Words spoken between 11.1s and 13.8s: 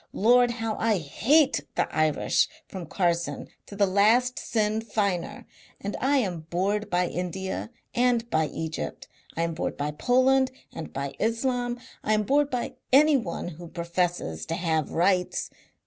Islam. I am bored by anyone who